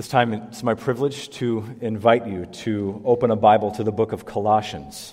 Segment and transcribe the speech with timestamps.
[0.00, 4.12] This time, it's my privilege to invite you to open a Bible to the book
[4.12, 5.12] of Colossians.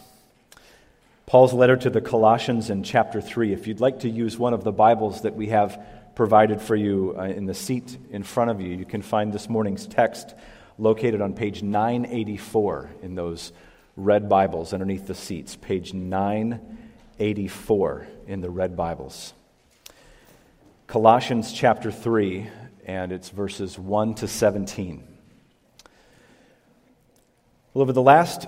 [1.25, 3.51] Paul's letter to the Colossians in chapter 3.
[3.51, 5.77] If you'd like to use one of the Bibles that we have
[6.15, 9.50] provided for you uh, in the seat in front of you, you can find this
[9.50, 10.34] morning's text
[10.78, 13.52] located on page 984 in those
[13.98, 15.58] red Bibles underneath the seats.
[15.58, 19.34] Page 984 in the red Bibles.
[20.88, 22.48] Colossians chapter 3,
[22.88, 25.04] and it's verses 1 to 17.
[27.73, 28.48] Well, over the last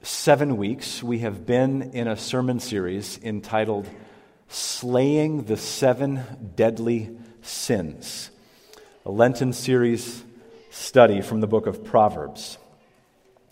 [0.00, 3.88] seven weeks, we have been in a sermon series entitled
[4.48, 6.22] Slaying the Seven
[6.54, 8.30] Deadly Sins,
[9.04, 10.22] a Lenten series
[10.70, 12.58] study from the book of Proverbs.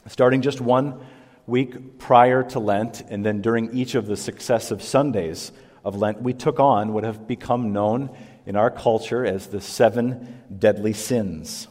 [0.07, 1.05] Starting just one
[1.49, 5.51] week prior to Lent, and then during each of the successive Sundays
[5.85, 10.42] of Lent, we took on what have become known in our culture as the seven
[10.56, 11.69] deadly sins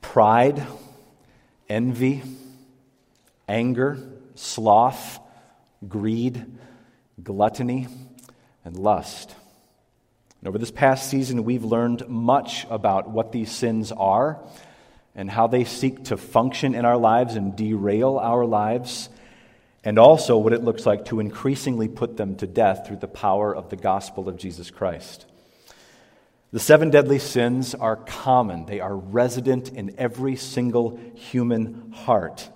[0.00, 0.62] pride,
[1.68, 2.22] envy,
[3.48, 3.98] anger,
[4.34, 5.18] sloth,
[5.86, 6.44] greed,
[7.22, 7.86] gluttony,
[8.64, 9.34] and lust.
[10.40, 14.40] And over this past season, we've learned much about what these sins are
[15.14, 19.08] and how they seek to function in our lives and derail our lives,
[19.84, 23.54] and also what it looks like to increasingly put them to death through the power
[23.54, 25.26] of the gospel of Jesus Christ.
[26.52, 32.48] The seven deadly sins are common, they are resident in every single human heart.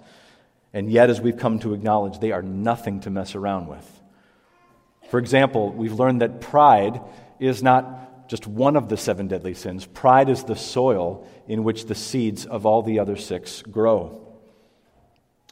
[0.73, 3.89] And yet, as we've come to acknowledge, they are nothing to mess around with.
[5.11, 7.01] For example, we've learned that pride
[7.39, 11.87] is not just one of the seven deadly sins, pride is the soil in which
[11.87, 14.21] the seeds of all the other six grow.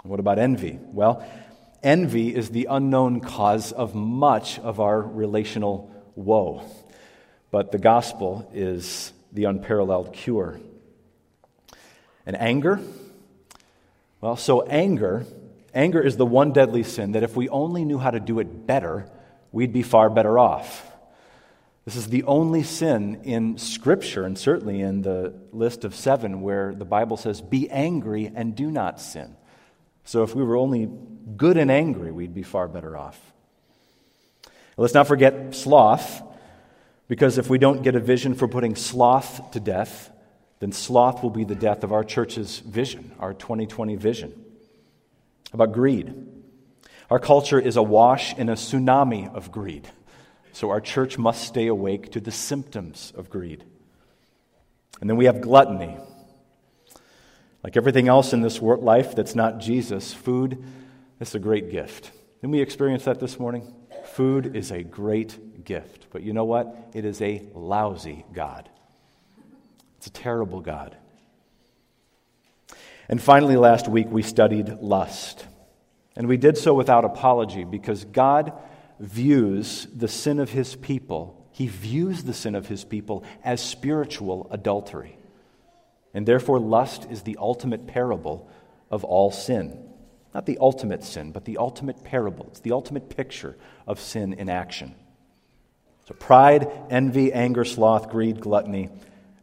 [0.02, 0.80] What about envy?
[0.82, 1.24] Well,
[1.80, 6.68] envy is the unknown cause of much of our relational woe
[7.53, 10.58] but the gospel is the unparalleled cure.
[12.27, 12.81] And anger?
[14.20, 15.27] Well, so anger,
[15.75, 18.66] anger is the one deadly sin that if we only knew how to do it
[18.66, 19.06] better,
[19.53, 20.88] we'd be far better off.
[21.84, 26.75] This is the only sin in Scripture, and certainly in the list of seven, where
[26.75, 29.37] the Bible says, Be angry and do not sin.
[30.05, 30.88] So if we were only
[31.37, 33.21] good and angry, we'd be far better off.
[34.76, 36.22] Let's not forget sloth.
[37.12, 40.11] Because if we don't get a vision for putting sloth to death,
[40.61, 44.33] then sloth will be the death of our church's vision, our 2020 vision.
[45.53, 46.15] About greed.
[47.11, 49.87] Our culture is awash in a tsunami of greed.
[50.55, 53.62] So our church must stay awake to the symptoms of greed.
[55.03, 55.99] And then we have gluttony.
[57.62, 60.65] Like everything else in this life that's not Jesus, food
[61.21, 62.11] is a great gift.
[62.41, 63.71] Didn't we experience that this morning?
[64.15, 66.06] Food is a great gift.
[66.11, 66.91] But you know what?
[66.95, 68.69] It is a lousy God.
[69.99, 70.97] It's a terrible God.
[73.09, 75.47] And finally, last week we studied lust.
[76.17, 78.53] And we did so without apology because God
[79.00, 84.49] views the sin of his people, he views the sin of his people as spiritual
[84.50, 85.17] adultery.
[86.15, 88.50] And therefore, lust is the ultimate parable
[88.91, 89.89] of all sin.
[90.34, 92.47] Not the ultimate sin, but the ultimate parable.
[92.50, 93.56] It's the ultimate picture
[93.87, 94.94] of sin in action.
[96.12, 98.89] Pride, envy, anger, sloth, greed, gluttony,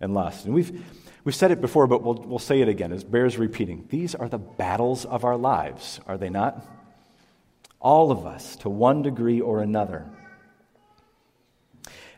[0.02, 0.46] and lust.
[0.46, 0.86] And we've,
[1.24, 2.92] we've said it before, but we'll, we'll say it again.
[2.92, 3.86] It bears repeating.
[3.90, 6.66] These are the battles of our lives, are they not?
[7.80, 10.06] All of us, to one degree or another.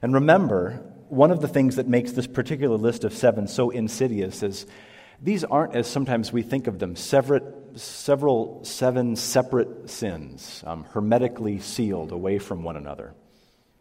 [0.02, 4.42] And remember, one of the things that makes this particular list of seven so insidious
[4.44, 4.66] is
[5.22, 7.44] these aren't, as sometimes we think of them, separate,
[7.76, 13.14] several, seven separate sins, um, hermetically sealed away from one another.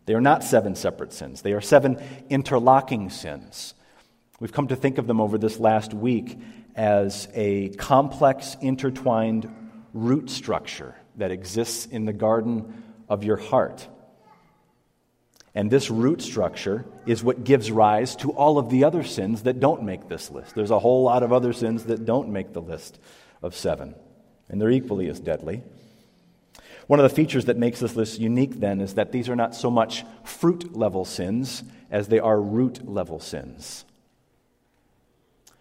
[0.06, 3.74] They are not seven separate sins, they are seven interlocking sins.
[4.40, 6.38] We've come to think of them over this last week
[6.74, 9.54] as a complex, intertwined
[9.92, 13.86] root structure that exists in the garden of your heart.
[15.54, 19.58] And this root structure is what gives rise to all of the other sins that
[19.58, 20.54] don't make this list.
[20.54, 23.00] There's a whole lot of other sins that don't make the list
[23.42, 23.94] of seven,
[24.48, 25.62] and they're equally as deadly.
[26.90, 29.54] One of the features that makes this list unique, then, is that these are not
[29.54, 33.84] so much fruit level sins as they are root level sins.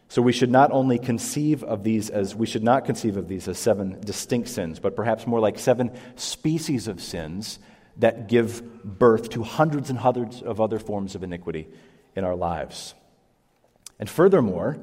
[0.07, 3.47] So we should not only conceive of these as we should not conceive of these
[3.47, 7.59] as seven distinct sins, but perhaps more like seven species of sins
[7.97, 11.67] that give birth to hundreds and hundreds of other forms of iniquity
[12.15, 12.95] in our lives.
[13.99, 14.79] And furthermore,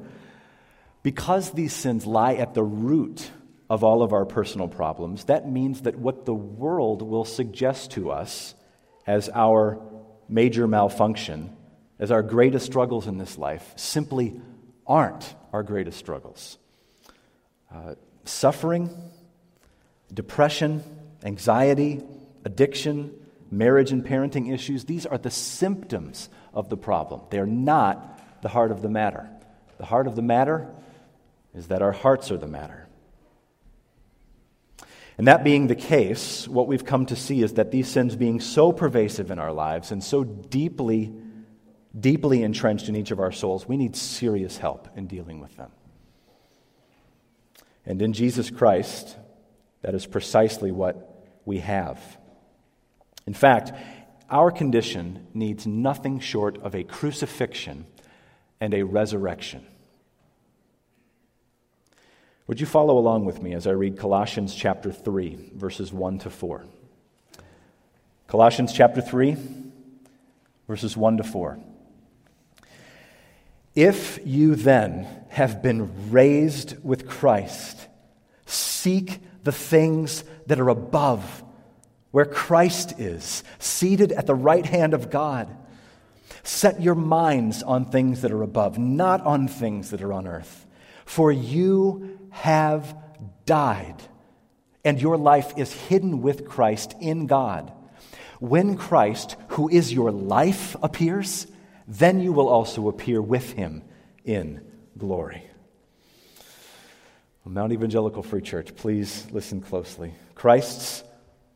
[1.03, 3.31] because these sins lie at the root
[3.69, 8.11] of all of our personal problems, that means that what the world will suggest to
[8.11, 8.55] us
[9.05, 9.79] as our
[10.29, 11.55] major malfunction,
[11.99, 14.39] as our greatest struggles in this life, simply
[14.85, 16.57] aren't our greatest struggles.
[17.73, 18.89] Uh, suffering,
[20.13, 20.83] depression,
[21.23, 22.01] anxiety,
[22.45, 23.13] addiction,
[23.51, 27.21] marriage and parenting issues, these are the symptoms of the problem.
[27.29, 29.29] They are not the heart of the matter.
[29.77, 30.69] The heart of the matter
[31.53, 32.86] is that our hearts are the matter.
[35.17, 38.39] And that being the case, what we've come to see is that these sins being
[38.39, 41.11] so pervasive in our lives and so deeply,
[41.99, 45.71] deeply entrenched in each of our souls, we need serious help in dealing with them.
[47.85, 49.17] And in Jesus Christ,
[49.81, 51.99] that is precisely what we have.
[53.25, 53.71] In fact,
[54.29, 57.87] our condition needs nothing short of a crucifixion
[58.59, 59.65] and a resurrection.
[62.47, 66.29] Would you follow along with me as I read Colossians chapter 3, verses 1 to
[66.29, 66.63] 4?
[68.27, 69.35] Colossians chapter 3,
[70.65, 71.59] verses 1 to 4.
[73.75, 77.85] If you then have been raised with Christ,
[78.45, 81.43] seek the things that are above,
[82.11, 85.53] where Christ is, seated at the right hand of God.
[86.43, 90.65] Set your minds on things that are above, not on things that are on earth.
[91.03, 92.95] For you have
[93.45, 93.95] died,
[94.85, 97.71] and your life is hidden with Christ in God.
[98.39, 101.47] When Christ, who is your life, appears,
[101.87, 103.83] then you will also appear with him
[104.23, 104.61] in
[104.97, 105.43] glory.
[107.43, 110.13] Mount Evangelical Free Church, please listen closely.
[110.35, 111.03] Christ's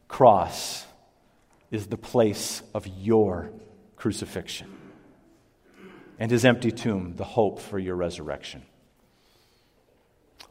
[0.08, 0.86] cross
[1.70, 3.52] is the place of your
[3.98, 4.74] crucifixion,
[6.18, 8.64] and his empty tomb, the hope for your resurrection.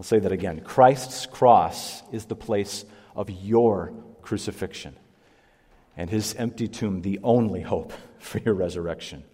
[0.01, 0.61] I'll say that again.
[0.61, 3.93] Christ's cross is the place of your
[4.23, 4.97] crucifixion,
[5.95, 9.25] and his empty tomb, the only hope for your resurrection.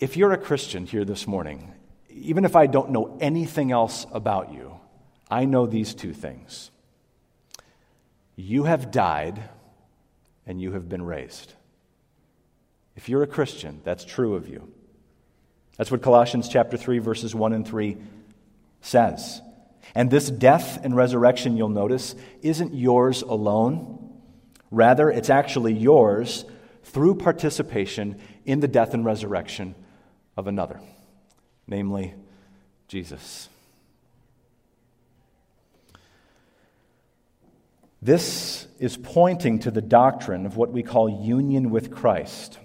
[0.00, 1.74] If you're a Christian here this morning,
[2.08, 4.80] even if I don't know anything else about you,
[5.30, 6.70] I know these two things.
[8.34, 9.42] You have died
[10.46, 11.52] and you have been raised.
[12.96, 14.72] If you're a Christian, that's true of you.
[15.76, 17.98] That's what Colossians chapter 3 verses 1 and 3
[18.82, 19.40] says.
[19.94, 24.20] And this death and resurrection, you'll notice, isn't yours alone.
[24.70, 26.44] Rather, it's actually yours
[26.84, 29.74] through participation in the death and resurrection
[30.36, 30.80] of another,
[31.66, 32.14] namely
[32.88, 33.48] Jesus.
[38.00, 42.58] This is pointing to the doctrine of what we call union with Christ.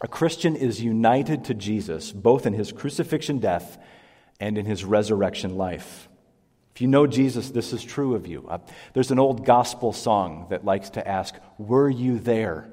[0.00, 3.78] A Christian is united to Jesus both in his crucifixion death
[4.40, 6.08] and in his resurrection life.
[6.74, 8.46] If you know Jesus, this is true of you.
[8.48, 8.58] Uh,
[8.94, 12.68] there's an old gospel song that likes to ask, Were you there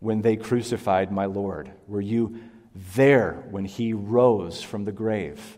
[0.00, 1.72] when they crucified my Lord?
[1.86, 2.40] Were you
[2.74, 5.56] there when he rose from the grave?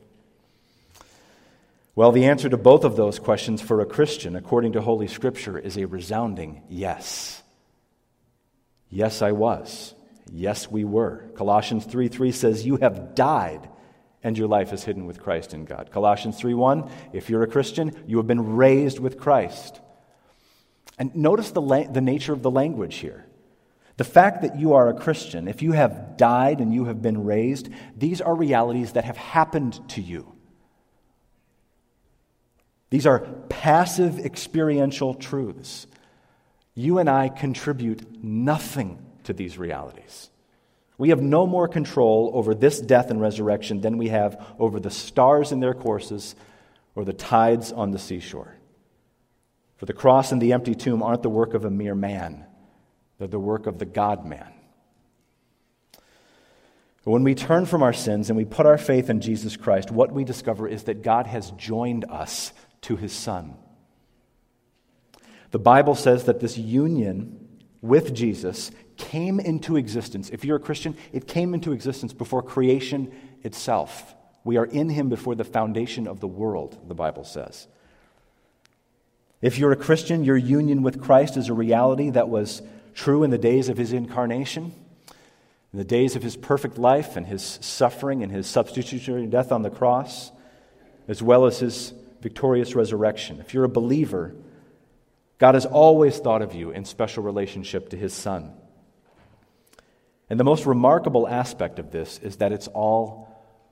[1.97, 5.59] Well, the answer to both of those questions for a Christian, according to Holy Scripture,
[5.59, 7.43] is a resounding yes.
[8.89, 9.95] Yes, I was.
[10.33, 11.25] Yes, we were.
[11.35, 13.69] Colossians 3 3 says, You have died
[14.23, 15.91] and your life is hidden with Christ in God.
[15.91, 19.81] Colossians 3:1, if you're a Christian, you have been raised with Christ.
[20.99, 23.25] And notice the, la- the nature of the language here.
[23.97, 27.25] The fact that you are a Christian, if you have died and you have been
[27.25, 30.33] raised, these are realities that have happened to you.
[32.91, 35.87] These are passive experiential truths.
[36.75, 40.31] You and I contribute nothing to these realities.
[41.01, 44.91] We have no more control over this death and resurrection than we have over the
[44.91, 46.35] stars in their courses
[46.95, 48.55] or the tides on the seashore.
[49.79, 52.45] For the cross and the empty tomb aren't the work of a mere man,
[53.17, 54.53] they're the work of the God man.
[57.05, 60.13] When we turn from our sins and we put our faith in Jesus Christ, what
[60.13, 62.53] we discover is that God has joined us
[62.83, 63.55] to his Son.
[65.51, 67.49] The Bible says that this union
[67.81, 70.31] with Jesus came into existence.
[70.31, 73.11] If you're a Christian, it came into existence before creation
[73.43, 74.15] itself.
[74.45, 77.67] We are in him before the foundation of the world, the Bible says.
[79.43, 82.63] If you're a Christian, your union with Christ is a reality that was
[82.95, 84.73] true in the days of his incarnation,
[85.73, 89.63] in the days of his perfect life and his suffering and his substitutionary death on
[89.63, 90.31] the cross,
[91.09, 93.41] as well as his victorious resurrection.
[93.41, 94.35] If you're a believer,
[95.39, 98.53] God has always thought of you in special relationship to his Son.
[100.31, 103.29] And the most remarkable aspect of this is that it's all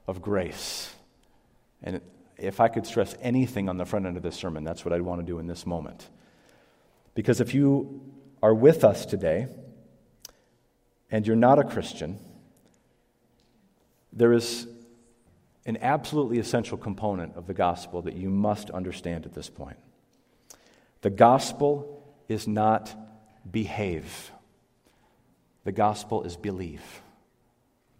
[0.09, 0.93] of grace.
[1.83, 2.01] And
[2.37, 5.03] if I could stress anything on the front end of this sermon, that's what I'd
[5.03, 6.09] want to do in this moment.
[7.15, 8.01] Because if you
[8.43, 9.49] are with us today
[11.11, 12.19] and you're not a Christian,
[14.13, 14.67] there is
[15.65, 19.77] an absolutely essential component of the gospel that you must understand at this point.
[21.03, 22.95] The gospel is not
[23.49, 24.33] behave,
[25.69, 27.03] the gospel is believe.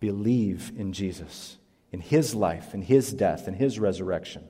[0.01, 1.59] Believe in Jesus,
[1.93, 4.49] in his life, in his death, in his resurrection.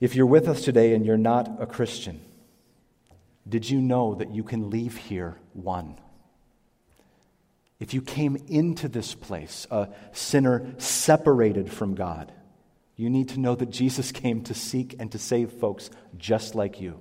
[0.00, 2.22] If you're with us today and you're not a Christian,
[3.48, 5.96] did you know that you can leave here one?
[7.78, 12.32] If you came into this place a sinner separated from God,
[12.96, 16.80] you need to know that Jesus came to seek and to save folks just like
[16.80, 17.00] you.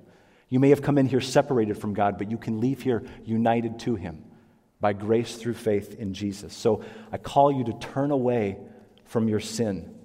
[0.53, 3.79] You may have come in here separated from God, but you can leave here united
[3.79, 4.23] to Him
[4.79, 6.53] by grace through faith in Jesus.
[6.53, 8.59] So I call you to turn away
[9.05, 9.95] from your sin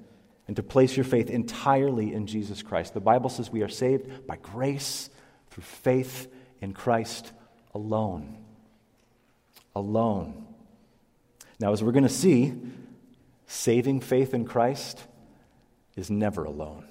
[0.46, 2.94] and to place your faith entirely in Jesus Christ.
[2.94, 5.10] The Bible says we are saved by grace
[5.50, 7.30] through faith in Christ
[7.74, 8.38] alone.
[9.76, 10.46] Alone.
[11.60, 12.54] Now, as we're going to see,
[13.48, 14.98] saving faith in Christ
[15.94, 16.87] is never alone.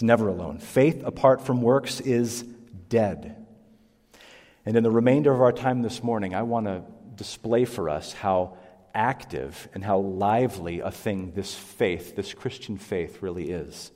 [0.00, 0.56] It's never alone.
[0.56, 2.42] Faith apart from works is
[2.88, 3.36] dead.
[4.64, 6.84] And in the remainder of our time this morning, I want to
[7.16, 8.56] display for us how
[8.94, 13.90] active and how lively a thing this faith, this Christian faith, really is.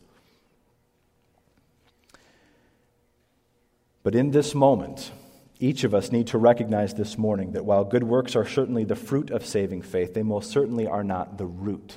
[4.03, 5.11] But in this moment,
[5.59, 8.95] each of us need to recognize this morning that while good works are certainly the
[8.95, 11.97] fruit of saving faith, they most certainly are not the root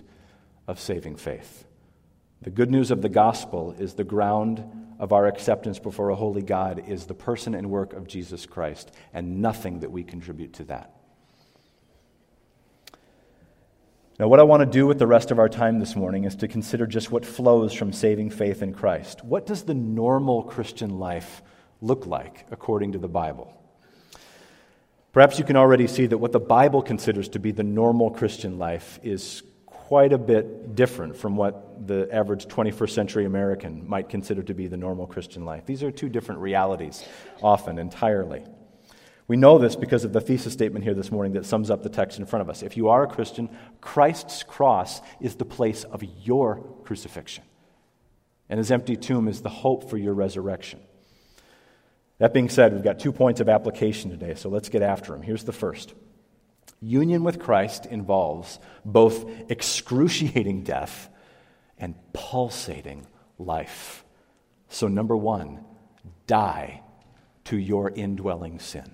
[0.66, 1.67] of saving faith.
[2.42, 4.64] The good news of the gospel is the ground
[5.00, 8.92] of our acceptance before a holy God is the person and work of Jesus Christ,
[9.14, 10.94] and nothing that we contribute to that.
[14.20, 16.36] Now, what I want to do with the rest of our time this morning is
[16.38, 19.24] to consider just what flows from saving faith in Christ.
[19.24, 21.44] What does the normal Christian life
[21.82, 23.54] look like according to the Bible?
[25.12, 28.58] Perhaps you can already see that what the Bible considers to be the normal Christian
[28.58, 29.44] life is
[29.88, 34.68] quite a bit different from what the average 21st century American might consider to be
[34.68, 35.66] the normal Christian life.
[35.66, 37.06] These are two different realities,
[37.42, 38.44] often entirely.
[39.30, 41.90] We know this because of the thesis statement here this morning that sums up the
[41.90, 42.64] text in front of us.
[42.64, 43.48] If you are a Christian,
[43.80, 47.46] Christ's cross is the place of your crucifixion,
[48.50, 50.82] and his empty tomb is the hope for your resurrection.
[52.18, 55.22] That being said, we've got two points of application today, so let's get after them.
[55.22, 55.94] Here's the first
[56.80, 61.10] Union with Christ involves both excruciating death
[61.78, 63.08] and pulsating
[63.40, 64.04] life.
[64.70, 65.64] So, number one,
[66.28, 66.82] die
[67.46, 68.92] to your indwelling sin.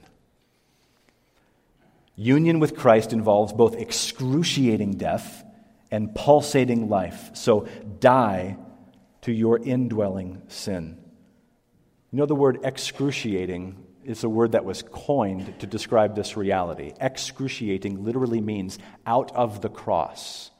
[2.16, 5.44] Union with Christ involves both excruciating death
[5.90, 7.32] and pulsating life.
[7.34, 7.68] So,
[8.00, 8.58] die
[9.22, 11.00] to your indwelling sin.
[12.12, 16.94] You know, the word excruciating is a word that was coined to describe this reality.
[17.00, 20.52] Excruciating literally means out of the cross.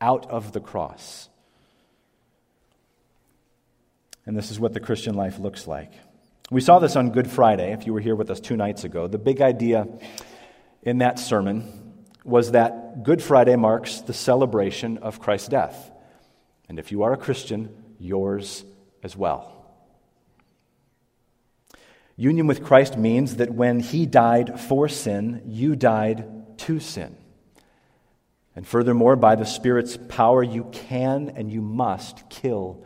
[0.00, 1.28] Out of the cross.
[4.26, 5.92] And this is what the Christian life looks like.
[6.50, 9.06] We saw this on Good Friday, if you were here with us two nights ago.
[9.06, 9.86] The big idea
[10.82, 11.94] in that sermon
[12.24, 15.90] was that Good Friday marks the celebration of Christ's death.
[16.68, 18.64] And if you are a Christian, yours
[19.02, 19.57] as well.
[22.18, 27.16] Union with Christ means that when he died for sin, you died to sin.
[28.56, 32.84] And furthermore, by the Spirit's power, you can and you must kill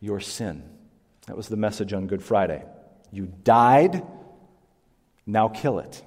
[0.00, 0.64] your sin.
[1.28, 2.64] That was the message on Good Friday.
[3.12, 4.04] You died,
[5.24, 6.02] now kill it.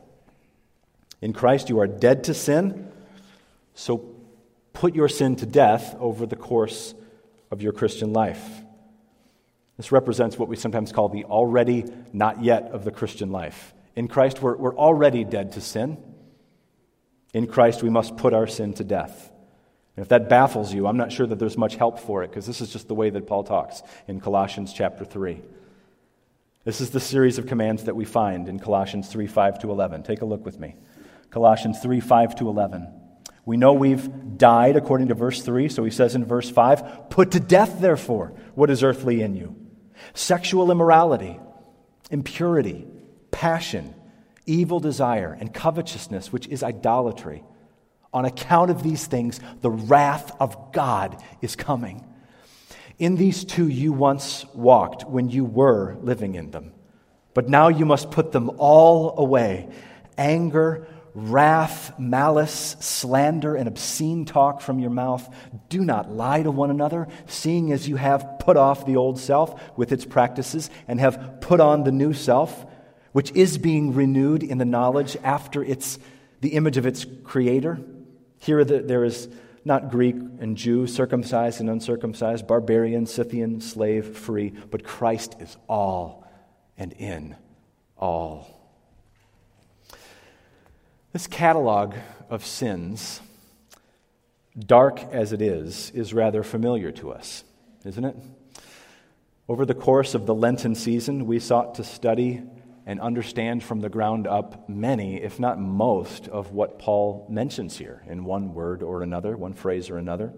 [1.21, 2.91] In Christ, you are dead to sin,
[3.75, 4.13] so
[4.73, 6.93] put your sin to death over the course
[7.49, 8.43] of your Christian life.
[9.77, 13.73] This represents what we sometimes call the already not yet of the Christian life.
[13.95, 15.97] In Christ, we're, we're already dead to sin.
[17.33, 19.31] In Christ, we must put our sin to death.
[19.95, 22.47] And if that baffles you, I'm not sure that there's much help for it because
[22.47, 25.41] this is just the way that Paul talks in Colossians chapter 3.
[26.63, 30.03] This is the series of commands that we find in Colossians 3 5 to 11.
[30.03, 30.75] Take a look with me.
[31.29, 32.87] Colossians 3 5 to 11.
[33.45, 37.31] We know we've died according to verse 3, so he says in verse 5 Put
[37.31, 39.66] to death, therefore, what is earthly in you
[40.17, 41.39] sexual immorality,
[42.09, 42.87] impurity,
[43.31, 43.93] passion,
[44.45, 47.43] evil desire, and covetousness, which is idolatry.
[48.13, 52.03] On account of these things, the wrath of God is coming.
[52.97, 56.71] In these too you once walked when you were living in them,
[57.35, 59.69] but now you must put them all away
[60.17, 65.27] anger, wrath, malice, slander, and obscene talk from your mouth.
[65.67, 69.59] Do not lie to one another, seeing as you have put off the old self
[69.75, 72.67] with its practices and have put on the new self,
[73.13, 75.97] which is being renewed in the knowledge after its
[76.41, 77.79] the image of its creator.
[78.37, 79.27] Here there is
[79.65, 86.27] not Greek and Jew, circumcised and uncircumcised, barbarian, Scythian, slave, free, but Christ is all
[86.77, 87.35] and in
[87.97, 88.56] all.
[91.17, 91.95] This catalog
[92.29, 93.21] of sins,
[94.55, 97.43] dark as it is, is rather familiar to us,
[97.83, 98.15] isn't it?
[99.49, 102.43] Over the course of the Lenten season, we sought to study
[102.85, 108.03] and understand from the ground up many, if not most, of what Paul mentions here
[108.05, 110.33] in one word or another, one phrase or another.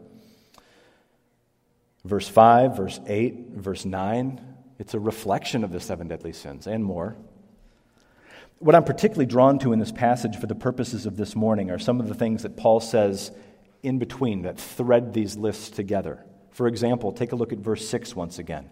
[2.05, 4.39] Verse 5, verse 8, verse 9,
[4.79, 7.17] it's a reflection of the seven deadly sins and more.
[8.60, 11.80] What I'm particularly drawn to in this passage for the purposes of this morning are
[11.80, 13.32] some of the things that Paul says
[13.84, 16.25] in between that thread these lists together.
[16.51, 18.70] For example, take a look at verse 6 once again.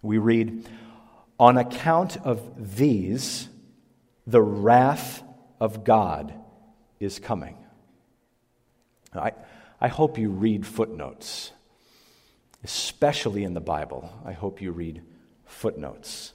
[0.00, 0.66] We read,
[1.38, 3.50] On account of these,
[4.26, 5.22] the wrath
[5.60, 6.32] of God
[6.98, 7.58] is coming.
[9.14, 9.32] I,
[9.78, 11.52] I hope you read footnotes,
[12.64, 14.10] especially in the Bible.
[14.24, 15.02] I hope you read
[15.44, 16.32] footnotes.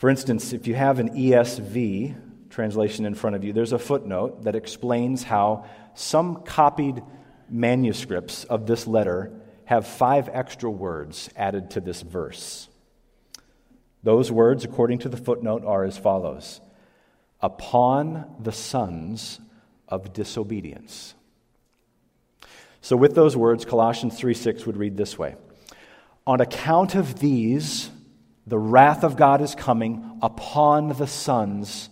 [0.00, 4.44] For instance, if you have an ESV translation in front of you, there's a footnote
[4.44, 7.02] that explains how some copied
[7.50, 9.30] manuscripts of this letter
[9.66, 12.70] have five extra words added to this verse.
[14.02, 16.62] Those words, according to the footnote, are as follows
[17.42, 19.38] Upon the sons
[19.86, 21.14] of disobedience.
[22.80, 25.34] So, with those words, Colossians 3 6 would read this way
[26.26, 27.90] On account of these,
[28.46, 31.88] the wrath of God is coming upon the sons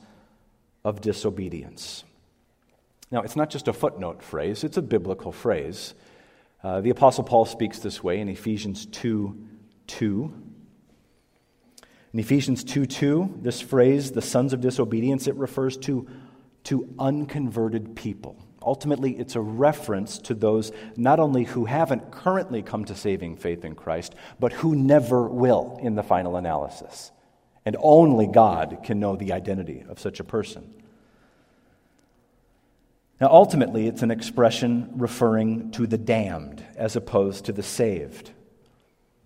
[0.84, 2.04] of disobedience.
[3.10, 5.94] Now, it's not just a footnote phrase, it's a biblical phrase.
[6.62, 9.46] Uh, the Apostle Paul speaks this way in Ephesians 2
[9.86, 10.32] 2.
[12.12, 16.08] In Ephesians 2 2, this phrase, the sons of disobedience, it refers to,
[16.64, 18.42] to unconverted people.
[18.68, 23.64] Ultimately, it's a reference to those not only who haven't currently come to saving faith
[23.64, 27.10] in Christ, but who never will in the final analysis.
[27.64, 30.74] And only God can know the identity of such a person.
[33.22, 38.32] Now, ultimately, it's an expression referring to the damned as opposed to the saved.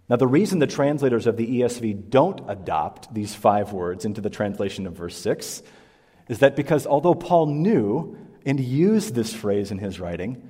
[0.09, 4.31] Now, the reason the translators of the ESV don't adopt these five words into the
[4.31, 5.65] translation of verse 6
[6.29, 10.49] is that because although Paul knew and used this phrase in his writing,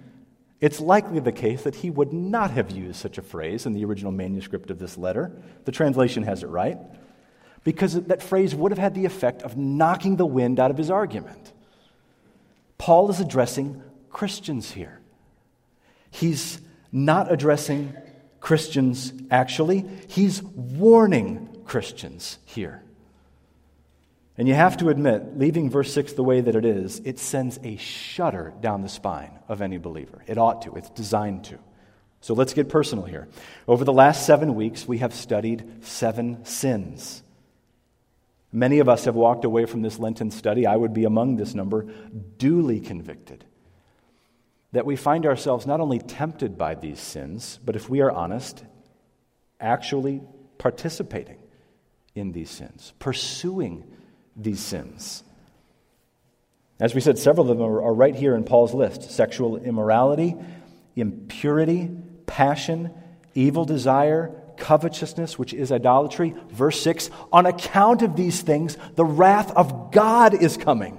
[0.61, 3.85] it's likely the case that he would not have used such a phrase in the
[3.85, 5.33] original manuscript of this letter.
[5.65, 6.79] The translation has it right.
[7.65, 10.91] Because that phrase would have had the effect of knocking the wind out of his
[10.91, 11.53] argument.
[12.79, 15.01] Paul is addressing Christians here.
[16.11, 17.97] He's not addressing
[18.41, 22.83] Christians, actually, he's warning Christians here.
[24.39, 27.59] And you have to admit, leaving verse 6 the way that it is, it sends
[27.63, 30.23] a shudder down the spine of any believer.
[30.27, 31.59] It ought to, it's designed to.
[32.21, 33.29] So let's get personal here.
[33.69, 37.23] Over the last seven weeks, we have studied seven sins.
[38.53, 41.55] Many of us have walked away from this Lenten study, I would be among this
[41.55, 41.87] number,
[42.39, 43.45] duly convicted
[44.73, 48.65] that we find ourselves not only tempted by these sins, but if we are honest,
[49.61, 50.23] actually
[50.59, 51.39] participating
[52.15, 53.85] in these sins, pursuing
[54.37, 55.23] these sins.
[56.81, 60.35] As we said, several of them are right here in Paul's list sexual immorality,
[60.97, 61.91] impurity,
[62.27, 62.91] passion,
[63.35, 66.35] evil desire, covetousness, which is idolatry.
[66.51, 70.99] Verse 6 On account of these things, the wrath of God is coming.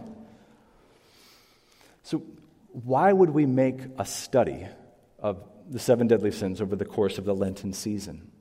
[2.04, 2.24] So,
[2.72, 4.68] why would we make a study
[5.20, 8.32] of the seven deadly sins over the course of the Lenten season?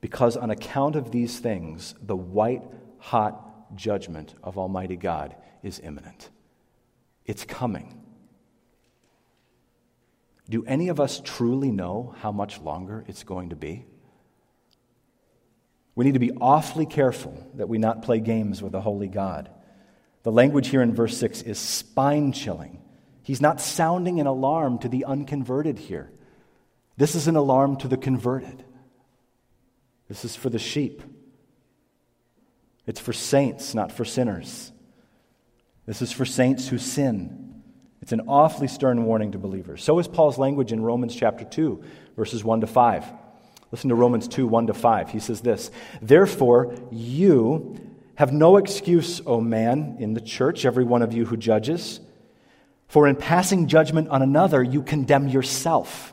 [0.00, 2.62] Because on account of these things, the white
[2.98, 6.30] hot judgment of Almighty God is imminent.
[7.24, 8.00] It's coming.
[10.48, 13.86] Do any of us truly know how much longer it's going to be?
[15.94, 19.50] We need to be awfully careful that we not play games with a holy God.
[20.22, 22.82] The language here in verse 6 is spine chilling.
[23.22, 26.10] He's not sounding an alarm to the unconverted here.
[26.96, 28.64] This is an alarm to the converted.
[30.08, 31.02] This is for the sheep.
[32.90, 34.72] It's for saints, not for sinners.
[35.86, 37.62] This is for saints who sin.
[38.02, 39.84] It's an awfully stern warning to believers.
[39.84, 41.84] So is Paul's language in Romans chapter 2,
[42.16, 43.04] verses 1 to 5.
[43.70, 45.08] Listen to Romans 2, 1 to 5.
[45.08, 45.70] He says this
[46.02, 47.78] Therefore, you
[48.16, 52.00] have no excuse, O man, in the church, every one of you who judges.
[52.88, 56.12] For in passing judgment on another, you condemn yourself,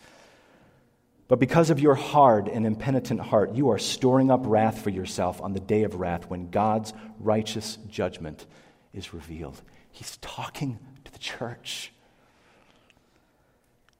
[1.31, 5.39] But because of your hard and impenitent heart, you are storing up wrath for yourself
[5.41, 6.91] on the day of wrath when God's
[7.21, 8.45] righteous judgment
[8.93, 9.61] is revealed.
[9.93, 11.93] He's talking to the church.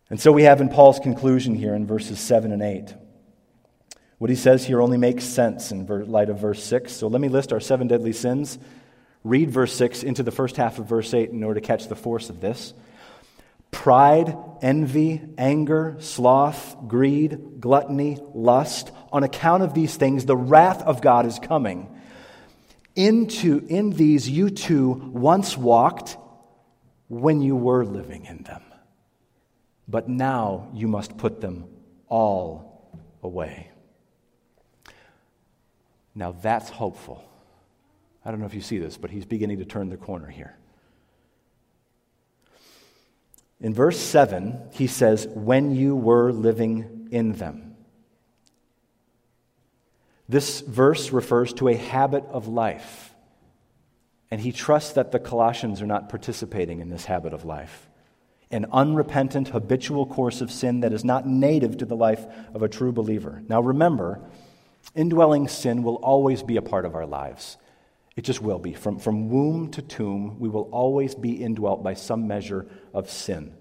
[0.10, 2.96] And so we have in Paul's conclusion here in verses 7 and 8.
[4.18, 6.92] What he says here only makes sense in light of verse 6.
[6.92, 8.60] So let me list our seven deadly sins.
[9.24, 11.96] Read verse 6 into the first half of verse 8 in order to catch the
[11.96, 12.74] force of this
[13.72, 18.92] pride, envy, anger, sloth, greed, gluttony, lust.
[19.12, 21.90] On account of these things, the wrath of God is coming.
[22.96, 26.18] Into in these you too once walked
[27.08, 28.62] when you were living in them
[29.92, 31.66] but now you must put them
[32.08, 33.70] all away.
[36.16, 37.24] Now that's hopeful.
[38.24, 40.56] I don't know if you see this, but he's beginning to turn the corner here.
[43.62, 47.76] In verse 7, he says, When you were living in them.
[50.28, 53.14] This verse refers to a habit of life.
[54.32, 57.88] And he trusts that the Colossians are not participating in this habit of life
[58.52, 62.68] an unrepentant, habitual course of sin that is not native to the life of a
[62.68, 63.42] true believer.
[63.48, 64.20] Now remember,
[64.94, 67.58] indwelling sin will always be a part of our lives.
[68.22, 68.74] It just will be.
[68.74, 73.56] From, from womb to tomb, we will always be indwelt by some measure of sin.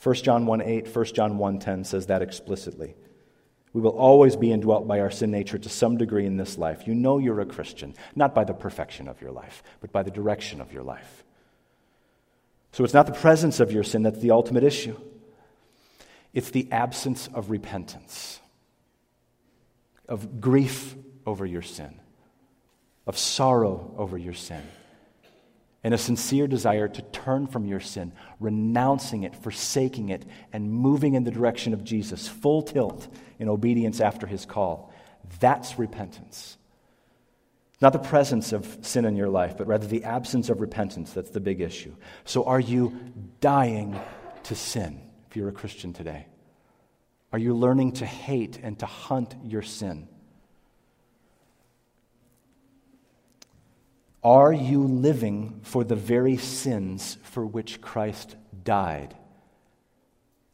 [0.00, 2.94] 1 John 1 8, 1 John 1 10 says that explicitly.
[3.72, 6.86] We will always be indwelt by our sin nature to some degree in this life.
[6.86, 10.12] You know you're a Christian, not by the perfection of your life, but by the
[10.12, 11.24] direction of your life.
[12.70, 14.96] So it's not the presence of your sin that's the ultimate issue,
[16.32, 18.38] it's the absence of repentance,
[20.08, 20.94] of grief
[21.26, 21.98] over your sin,
[23.06, 24.62] of sorrow over your sin.
[25.84, 31.14] And a sincere desire to turn from your sin, renouncing it, forsaking it, and moving
[31.14, 33.06] in the direction of Jesus, full tilt
[33.38, 34.92] in obedience after his call.
[35.38, 36.56] That's repentance.
[37.80, 41.12] Not the presence of sin in your life, but rather the absence of repentance.
[41.12, 41.94] That's the big issue.
[42.24, 42.98] So, are you
[43.40, 44.00] dying
[44.44, 46.26] to sin if you're a Christian today?
[47.32, 50.08] Are you learning to hate and to hunt your sin?
[54.26, 58.34] Are you living for the very sins for which Christ
[58.64, 59.14] died?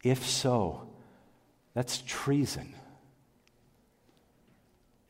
[0.04, 0.90] If so,
[1.72, 2.74] that's treason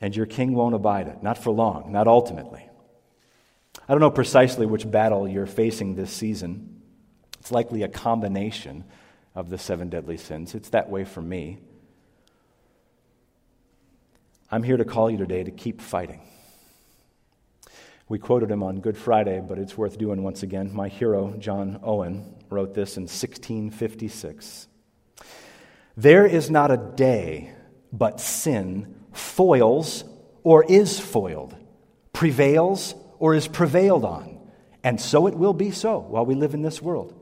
[0.01, 1.25] and your king won't abide it.
[1.25, 2.68] Not for long, not ultimately.
[3.88, 6.83] I don't know precisely which battle you're facing this season.
[7.40, 8.85] It's likely a combination
[9.35, 10.55] of the seven deadly sins.
[10.55, 11.59] It's that way for me.
[14.53, 16.20] I'm here to call you today to keep fighting.
[18.09, 20.75] We quoted him on Good Friday, but it's worth doing once again.
[20.75, 24.69] My hero, John Owen, wrote this in 1656.
[25.97, 27.53] There is not a day
[27.93, 30.05] but sin foils
[30.43, 31.55] or is foiled,
[32.12, 34.41] prevails or is prevailed on.
[34.83, 37.15] And so it will be so while we live in this world.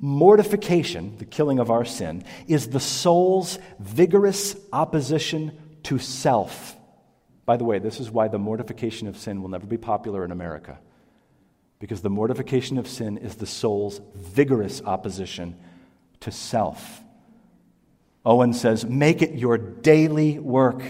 [0.00, 6.76] Mortification, the killing of our sin, is the soul's vigorous opposition to self.
[7.48, 10.32] By the way, this is why the mortification of sin will never be popular in
[10.32, 10.78] America.
[11.78, 15.56] Because the mortification of sin is the soul's vigorous opposition
[16.20, 17.02] to self.
[18.22, 20.82] Owen says, Make it your daily work.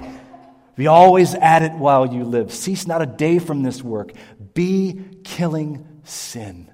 [0.74, 2.52] Be always at it while you live.
[2.52, 4.10] Cease not a day from this work.
[4.54, 6.72] Be killing sin,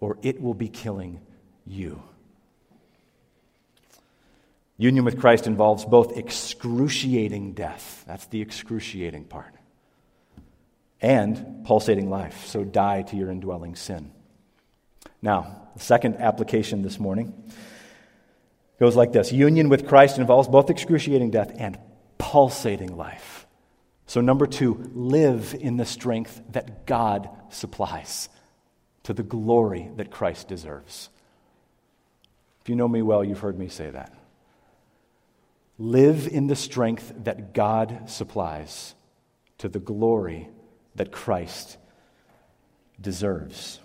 [0.00, 1.20] or it will be killing
[1.64, 2.02] you.
[4.80, 9.54] Union with Christ involves both excruciating death, that's the excruciating part,
[11.02, 12.46] and pulsating life.
[12.46, 14.10] So die to your indwelling sin.
[15.20, 17.52] Now, the second application this morning
[18.78, 21.78] goes like this Union with Christ involves both excruciating death and
[22.16, 23.46] pulsating life.
[24.06, 28.30] So, number two, live in the strength that God supplies
[29.02, 31.10] to the glory that Christ deserves.
[32.62, 34.14] If you know me well, you've heard me say that.
[35.80, 38.94] Live in the strength that God supplies
[39.56, 40.46] to the glory
[40.94, 41.78] that Christ
[43.00, 43.80] deserves.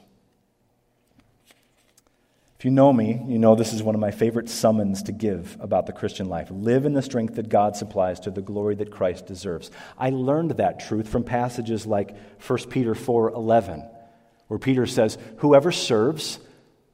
[2.60, 5.56] If you know me, you know this is one of my favorite summons to give
[5.62, 6.50] about the Christian life.
[6.52, 9.72] Live in the strength that God supplies to the glory that Christ deserves.
[9.98, 13.90] I learned that truth from passages like 1 Peter 4:11,
[14.50, 16.40] where Peter says, "Whoever serves,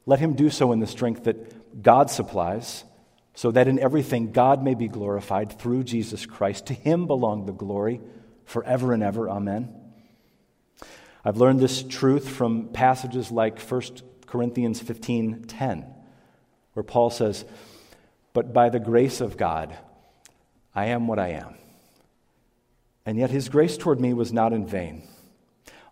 [0.06, 2.84] let him do so in the strength that God supplies,
[3.34, 6.65] so that in everything God may be glorified through Jesus Christ.
[6.67, 8.02] To him belong the glory
[8.46, 9.30] forever and ever.
[9.30, 9.74] Amen.
[11.24, 15.86] I've learned this truth from passages like 1 Corinthians 15:10,
[16.74, 17.46] where Paul says,
[18.34, 19.78] "But by the grace of God,
[20.74, 21.56] I am what I am."
[23.06, 25.04] And yet his grace toward me was not in vain.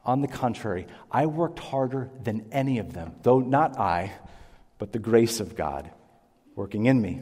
[0.06, 4.12] On the contrary, I worked harder than any of them, though not I,
[4.78, 5.92] but the grace of God
[6.60, 7.22] working in me.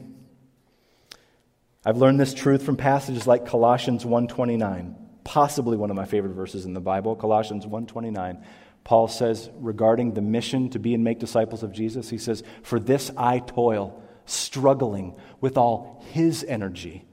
[1.85, 6.65] I've learned this truth from passages like Colossians 1:29, possibly one of my favorite verses
[6.65, 8.43] in the Bible, Colossians 1:29.
[8.83, 12.79] Paul says regarding the mission to be and make disciples of Jesus, he says, "For
[12.79, 17.05] this I toil, struggling with all his energy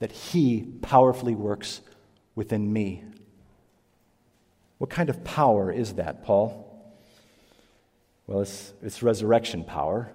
[0.00, 1.80] that he powerfully works
[2.34, 3.04] within me."
[4.76, 6.66] What kind of power is that, Paul?
[8.26, 10.12] Well, it's, it's resurrection power.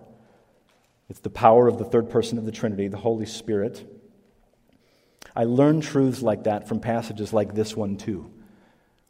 [1.09, 3.85] It's the power of the third person of the Trinity, the Holy Spirit.
[5.35, 8.31] I learn truths like that from passages like this one, too.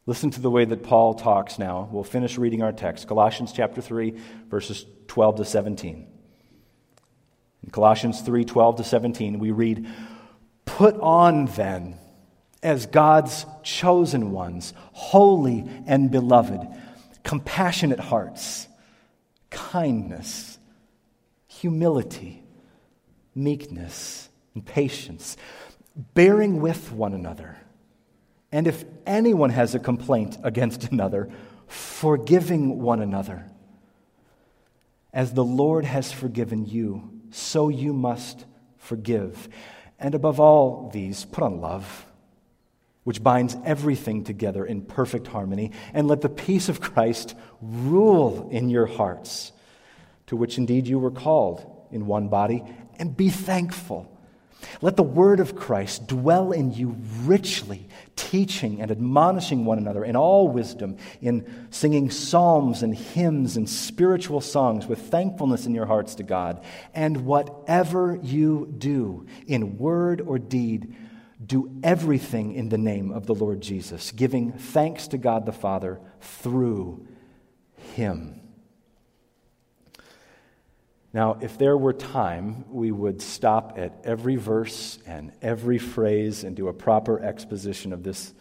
[0.08, 1.90] Listen to the way that Paul talks now.
[1.92, 4.16] We'll finish reading our text, Colossians chapter 3,
[4.50, 6.08] verses 12 to 17.
[7.64, 9.88] In Colossians 3 12 to 17, we read,
[10.66, 11.98] Put on then,
[12.62, 16.62] as God's chosen ones, holy and beloved,
[17.24, 18.68] compassionate hearts,
[19.50, 20.55] kindness,
[21.60, 22.44] humility,
[23.34, 25.38] meekness, and patience
[26.14, 27.58] bearing with one another.
[28.52, 31.30] And if anyone has a complaint against another,
[31.68, 33.46] forgiving one another.
[35.14, 38.46] As the Lord has forgiven you, so you must
[38.78, 39.50] forgive.
[40.00, 42.06] And above all these, put on love,
[43.04, 48.70] which binds everything together in perfect harmony, and let the peace of Christ rule in
[48.70, 49.52] your hearts,
[50.28, 52.64] to which indeed you were called in one body,
[52.98, 54.12] and be thankful.
[54.82, 60.16] Let the word of Christ dwell in you richly, teaching and admonishing one another in
[60.16, 66.16] all wisdom, in singing psalms and hymns and spiritual songs with thankfulness in your hearts
[66.16, 66.64] to God.
[66.94, 70.96] And whatever you do, in word or deed,
[71.46, 76.00] do everything in the name of the Lord Jesus, giving thanks to God the Father
[76.22, 77.08] through
[77.94, 78.42] him.
[81.16, 86.58] Now, if there were time, we would stop at every verse and every phrase and
[86.58, 88.34] do a proper exposition of this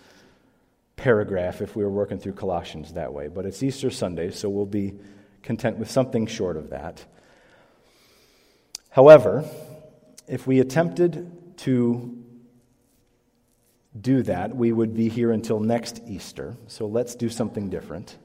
[0.96, 3.28] paragraph if we were working through Colossians that way.
[3.28, 4.94] But it's Easter Sunday, so we'll be
[5.44, 7.04] content with something short of that.
[8.90, 9.44] However,
[10.26, 12.24] if we attempted to
[14.00, 16.56] do that, we would be here until next Easter.
[16.66, 18.16] So let's do something different.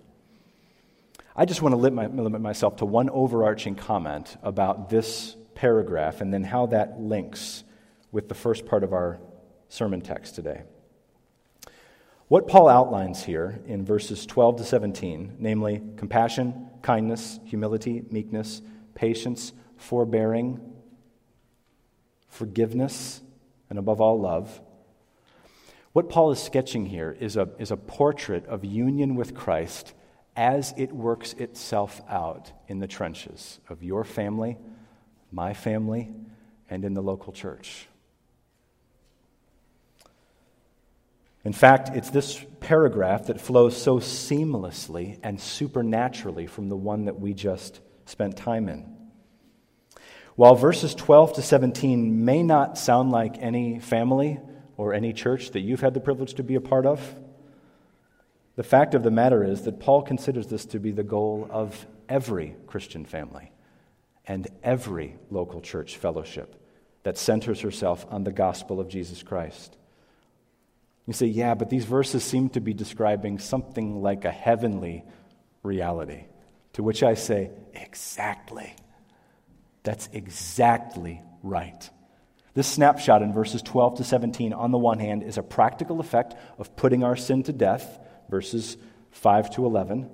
[1.39, 6.43] I just want to limit myself to one overarching comment about this paragraph and then
[6.43, 7.63] how that links
[8.11, 9.21] with the first part of our
[9.69, 10.63] sermon text today.
[12.27, 18.61] What Paul outlines here in verses 12 to 17, namely compassion, kindness, humility, meekness,
[18.93, 20.59] patience, forbearing,
[22.27, 23.21] forgiveness,
[23.69, 24.59] and above all, love.
[25.93, 29.93] What Paul is sketching here is a, is a portrait of union with Christ
[30.39, 34.57] as it works itself out in the trenches of your family,
[35.33, 36.09] my family,
[36.69, 37.89] and in the local church.
[41.43, 47.19] In fact, it's this paragraph that flows so seamlessly and supernaturally from the one that
[47.19, 48.95] we just spent time in.
[50.37, 54.39] While verses 12 to 17 may not sound like any family
[54.77, 57.01] or any church that you've had the privilege to be a part of,
[58.59, 61.87] the fact of the matter is that Paul considers this to be the goal of
[62.09, 63.53] every Christian family
[64.25, 66.61] and every local church fellowship
[67.03, 69.77] that centers herself on the gospel of Jesus Christ.
[71.07, 75.05] You say, yeah, but these verses seem to be describing something like a heavenly
[75.63, 76.25] reality.
[76.73, 78.75] To which I say, exactly.
[79.83, 81.89] That's exactly right.
[82.55, 86.35] This snapshot in verses 12 to 17, on the one hand, is a practical effect
[86.57, 88.77] of putting our sin to death verses
[89.11, 90.09] 5 to 11,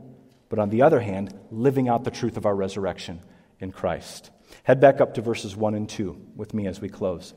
[0.49, 3.21] but on the other hand, living out the truth of our resurrection
[3.59, 4.31] in Christ.
[4.63, 7.33] Head back up to verses 1 and 2 with me as we close.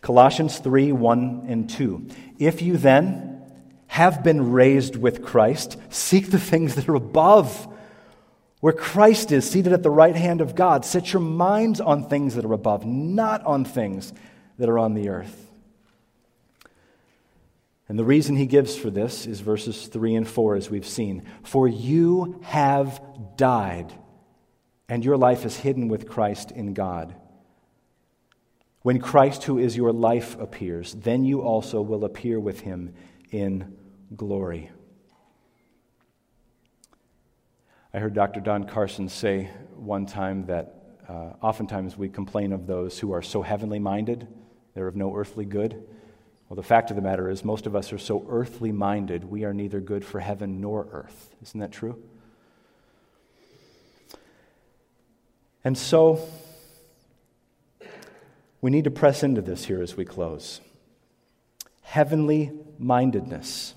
[0.00, 2.08] Colossians 3 1 and 2.
[2.38, 3.40] If you then
[3.86, 7.68] have been raised with Christ, seek the things that are above,
[8.60, 10.84] where Christ is seated at the right hand of God.
[10.84, 14.12] Set your minds on things that are above, not on things
[14.58, 15.51] that are on the earth.
[17.92, 21.24] And the reason he gives for this is verses 3 and 4, as we've seen.
[21.42, 23.02] For you have
[23.36, 23.92] died,
[24.88, 27.14] and your life is hidden with Christ in God.
[28.80, 32.94] When Christ, who is your life, appears, then you also will appear with him
[33.30, 33.76] in
[34.16, 34.70] glory.
[37.92, 38.40] I heard Dr.
[38.40, 43.42] Don Carson say one time that uh, oftentimes we complain of those who are so
[43.42, 44.28] heavenly minded,
[44.72, 45.84] they're of no earthly good.
[46.52, 49.44] Well, the fact of the matter is, most of us are so earthly minded, we
[49.44, 51.34] are neither good for heaven nor earth.
[51.42, 51.98] Isn't that true?
[55.64, 56.28] And so,
[58.60, 60.60] we need to press into this here as we close.
[61.80, 63.72] Heavenly mindedness.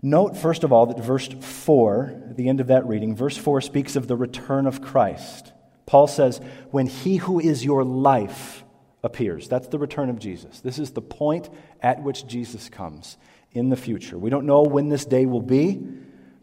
[0.00, 3.60] Note, first of all, that verse 4, at the end of that reading, verse 4
[3.62, 5.50] speaks of the return of Christ.
[5.86, 8.62] Paul says, When he who is your life
[9.06, 9.48] appears.
[9.48, 10.60] That's the return of Jesus.
[10.60, 11.48] This is the point
[11.80, 13.16] at which Jesus comes
[13.52, 14.18] in the future.
[14.18, 15.80] We don't know when this day will be,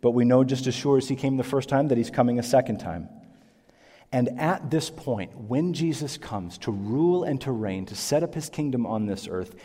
[0.01, 2.39] but we know just as sure as he came the first time that he's coming
[2.39, 3.09] a second time.
[4.11, 8.33] And at this point, when Jesus comes to rule and to reign, to set up
[8.33, 9.55] his kingdom on this earth,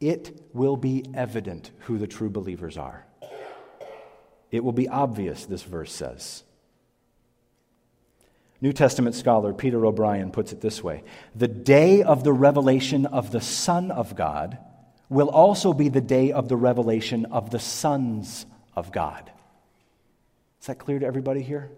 [0.00, 3.06] it will be evident who the true believers are.
[4.50, 6.44] It will be obvious, this verse says.
[8.60, 13.30] New Testament scholar Peter O'Brien puts it this way The day of the revelation of
[13.30, 14.58] the Son of God
[15.08, 19.30] will also be the day of the revelation of the sons of God.
[20.60, 21.70] Is that clear to everybody here?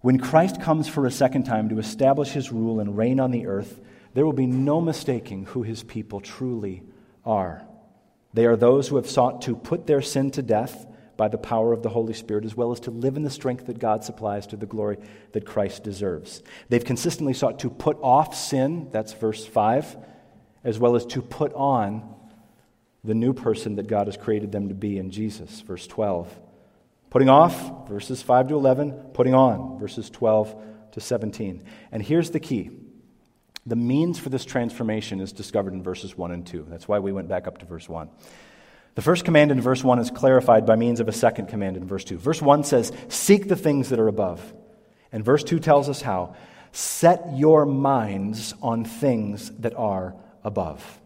[0.00, 3.46] When Christ comes for a second time to establish his rule and reign on the
[3.46, 3.80] earth,
[4.12, 6.82] there will be no mistaking who his people truly
[7.24, 7.64] are.
[8.34, 11.72] They are those who have sought to put their sin to death by the power
[11.72, 14.46] of the Holy Spirit, as well as to live in the strength that God supplies
[14.48, 14.98] to the glory
[15.32, 16.42] that Christ deserves.
[16.68, 19.96] They've consistently sought to put off sin, that's verse 5,
[20.64, 22.14] as well as to put on
[23.04, 26.28] the new person that God has created them to be in Jesus, verse 12.
[27.10, 31.62] Putting off, verses 5 to 11, putting on, verses 12 to 17.
[31.92, 32.70] And here's the key
[33.66, 36.66] the means for this transformation is discovered in verses 1 and 2.
[36.68, 38.10] That's why we went back up to verse 1.
[38.94, 41.86] The first command in verse 1 is clarified by means of a second command in
[41.86, 42.18] verse 2.
[42.18, 44.54] Verse 1 says, Seek the things that are above.
[45.10, 46.36] And verse 2 tells us how.
[46.72, 51.00] Set your minds on things that are above.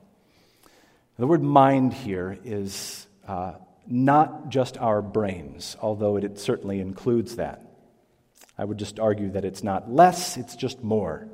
[1.19, 3.55] The word mind here is uh,
[3.87, 7.63] not just our brains, although it certainly includes that.
[8.57, 11.29] I would just argue that it's not less, it's just more.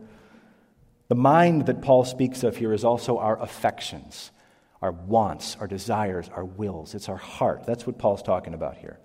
[1.08, 4.30] The mind that Paul speaks of here is also our affections,
[4.82, 6.94] our wants, our desires, our wills.
[6.94, 7.64] It's our heart.
[7.66, 8.98] That's what Paul's talking about here.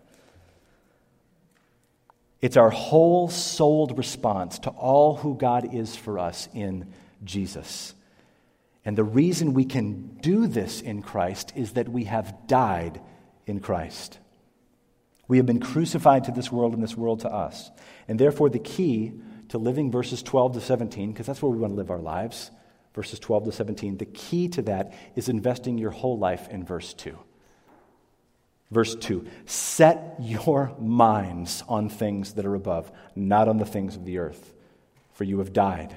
[2.41, 7.93] It's our whole souled response to all who God is for us in Jesus.
[8.85, 13.01] And the reason we can do this in Christ is that we have died
[13.45, 14.19] in Christ.
[15.27, 17.69] We have been crucified to this world and this world to us.
[18.07, 19.13] And therefore, the key
[19.49, 22.51] to living verses 12 to 17, because that's where we want to live our lives,
[22.93, 26.93] verses 12 to 17, the key to that is investing your whole life in verse
[26.93, 27.17] 2.
[28.71, 34.05] Verse 2 Set your minds on things that are above, not on the things of
[34.05, 34.53] the earth,
[35.13, 35.95] for you have died.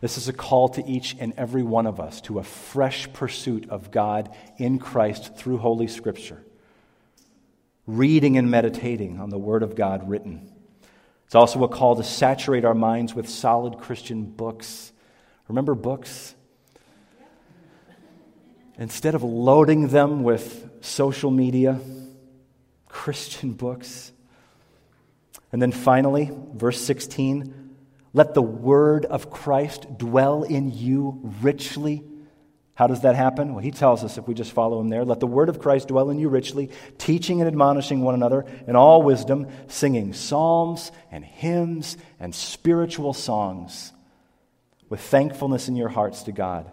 [0.00, 3.68] This is a call to each and every one of us to a fresh pursuit
[3.68, 6.42] of God in Christ through Holy Scripture.
[7.86, 10.52] Reading and meditating on the Word of God written.
[11.26, 14.92] It's also a call to saturate our minds with solid Christian books.
[15.48, 16.34] Remember books?
[18.78, 21.80] Instead of loading them with social media,
[22.88, 24.12] Christian books.
[25.50, 27.64] And then finally, verse 16
[28.14, 32.02] let the word of Christ dwell in you richly.
[32.74, 33.52] How does that happen?
[33.52, 35.04] Well, he tells us if we just follow him there.
[35.04, 38.76] Let the word of Christ dwell in you richly, teaching and admonishing one another in
[38.76, 43.92] all wisdom, singing psalms and hymns and spiritual songs
[44.88, 46.70] with thankfulness in your hearts to God.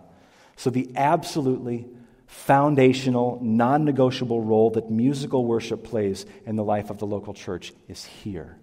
[0.56, 1.88] So, the absolutely
[2.28, 7.74] foundational, non negotiable role that musical worship plays in the life of the local church
[7.88, 8.58] is here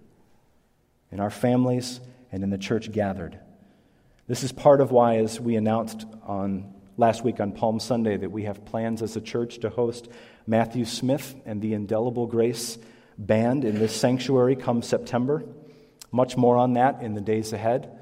[1.11, 1.99] in our families
[2.31, 3.37] and in the church gathered.
[4.27, 8.31] This is part of why, as we announced on last week on Palm Sunday, that
[8.31, 10.07] we have plans as a church to host
[10.47, 12.77] Matthew Smith and the Indelible Grace
[13.17, 15.43] Band in this sanctuary come September.
[16.11, 17.99] Much more on that in the days ahead.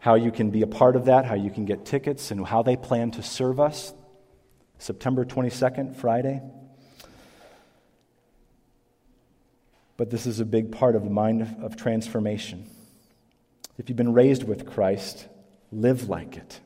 [0.00, 2.62] How you can be a part of that, how you can get tickets, and how
[2.62, 3.94] they plan to serve us.
[4.78, 6.42] September 22nd, Friday.
[9.96, 12.68] But this is a big part of the mind of transformation.
[13.76, 15.28] If you've been raised with Christ,
[15.70, 16.60] live like it.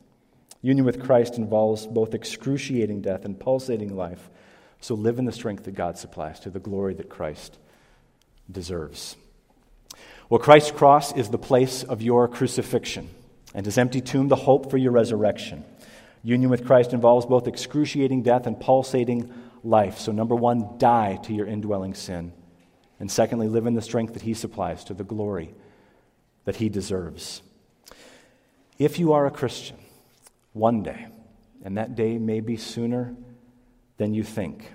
[0.63, 4.31] Union with Christ involves both excruciating death and pulsating life.
[4.81, 7.59] So live in the strength that God supplies to the glory that Christ
[8.51, 9.17] deserves.
[10.31, 13.11] Well, Christ's cross is the place of your crucifixion,
[13.55, 15.65] and his empty tomb the hope for your resurrection.
[16.23, 19.33] Union with Christ involves both excruciating death and pulsating
[19.63, 19.99] life.
[19.99, 22.33] So, number one, die to your indwelling sin.
[22.99, 25.55] And secondly, live in the strength that he supplies to the glory
[26.45, 27.43] that he deserves.
[28.79, 29.77] If you are a Christian,
[30.53, 31.07] one day,
[31.63, 33.15] and that day may be sooner
[33.97, 34.73] than you think,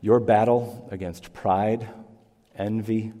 [0.00, 1.88] your battle against pride,
[2.56, 3.12] envy,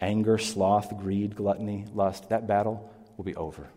[0.00, 3.68] anger, sloth, greed, gluttony, lust, that battle will be over.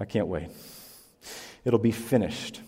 [0.00, 0.48] I can't wait.
[1.64, 2.60] It'll be finished.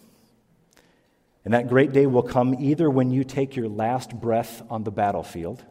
[1.44, 4.90] And that great day will come either when you take your last breath on the
[4.90, 5.64] battlefield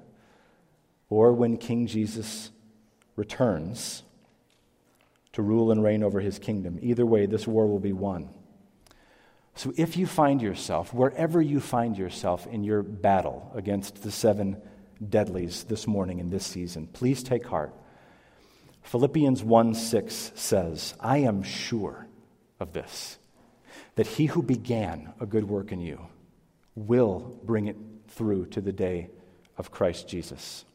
[1.09, 2.51] or when King Jesus
[3.15, 4.03] returns
[5.33, 6.79] to rule and reign over his kingdom.
[6.81, 8.29] Either way, this war will be won.
[9.55, 14.61] So if you find yourself, wherever you find yourself in your battle against the seven
[15.07, 17.73] deadlies this morning in this season, please take heart.
[18.83, 22.07] Philippians 1 6 says, I am sure
[22.59, 23.17] of this,
[23.95, 26.07] that he who began a good work in you
[26.75, 27.77] will bring it
[28.07, 29.09] through to the day
[29.57, 30.65] of Christ Jesus.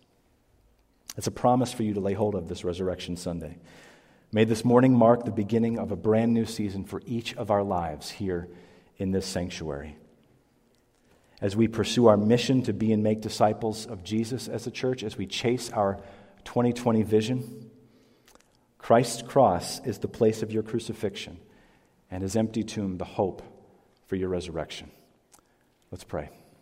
[1.16, 3.58] It's a promise for you to lay hold of this Resurrection Sunday.
[4.32, 7.62] May this morning mark the beginning of a brand new season for each of our
[7.62, 8.48] lives here
[8.96, 9.96] in this sanctuary.
[11.40, 15.02] As we pursue our mission to be and make disciples of Jesus as a church,
[15.04, 16.00] as we chase our
[16.44, 17.63] 2020 vision,
[18.84, 21.38] Christ's cross is the place of your crucifixion,
[22.10, 23.42] and his empty tomb the hope
[24.08, 24.90] for your resurrection.
[25.90, 26.28] Let's pray.